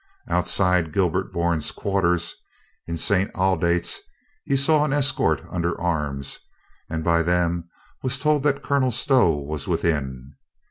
[0.27, 2.33] Outside Gilbert Bourne's quarters
[2.87, 3.29] in St.
[3.35, 3.99] Aldate's
[4.45, 6.39] he saw an escort under arms
[6.89, 7.69] and by them
[8.01, 10.33] was told that Colonel Stow w,as within.